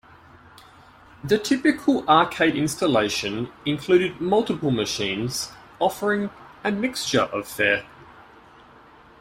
The 1.23 1.37
typical 1.37 2.03
arcade 2.09 2.55
installation 2.55 3.51
included 3.67 4.19
multiple 4.19 4.71
machines 4.71 5.51
offering 5.79 6.31
a 6.63 6.71
mixture 6.71 7.21
of 7.25 7.47
fare. 7.47 7.85